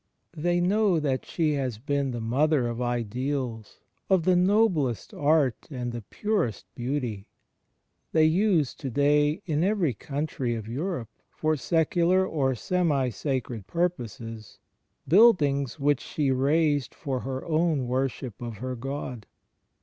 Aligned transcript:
They 0.35 0.59
know 0.59 0.99
that 0.99 1.27
she 1.27 1.53
has 1.53 1.77
been 1.77 2.09
the 2.09 2.19
mother 2.19 2.67
of 2.67 2.81
ideals, 2.81 3.81
of 4.09 4.23
the 4.23 4.35
noblest 4.35 5.13
art 5.13 5.67
and 5.69 5.91
the 5.91 6.01
purest 6.01 6.65
beauty. 6.73 7.27
They 8.11 8.25
use 8.25 8.73
to 8.73 8.89
day, 8.89 9.43
in 9.45 9.63
every 9.63 9.93
country 9.93 10.55
of 10.55 10.67
Europe, 10.67 11.09
for 11.29 11.55
secular 11.55 12.25
or 12.25 12.55
semi 12.55 13.09
sacred 13.09 13.67
purposes, 13.67 14.57
buildings 15.07 15.79
which 15.79 16.01
she 16.01 16.31
raised 16.31 16.95
for 16.95 17.19
her 17.19 17.45
own 17.45 17.85
worship 17.87 18.41
of 18.41 18.57
her 18.57 18.75
God. 18.75 19.27